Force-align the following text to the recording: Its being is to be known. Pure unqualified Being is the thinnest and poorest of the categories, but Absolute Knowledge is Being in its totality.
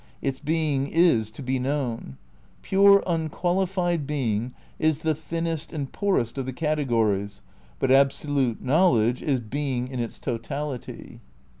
Its 0.19 0.39
being 0.39 0.87
is 0.87 1.29
to 1.29 1.43
be 1.43 1.59
known. 1.59 2.17
Pure 2.63 3.03
unqualified 3.05 4.07
Being 4.07 4.51
is 4.79 4.97
the 5.05 5.13
thinnest 5.13 5.71
and 5.71 5.91
poorest 5.93 6.39
of 6.39 6.47
the 6.47 6.53
categories, 6.53 7.43
but 7.77 7.91
Absolute 7.91 8.63
Knowledge 8.63 9.21
is 9.21 9.39
Being 9.39 9.87
in 9.89 9.99
its 9.99 10.17
totality. 10.17 11.19